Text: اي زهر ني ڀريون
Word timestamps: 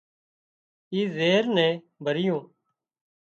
اي 0.91 1.01
زهر 1.15 1.43
ني 1.55 1.67
ڀريون 2.03 2.43